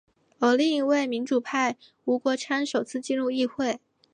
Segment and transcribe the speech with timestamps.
[0.39, 3.79] 而另一位民主派吴国昌首次进入议会。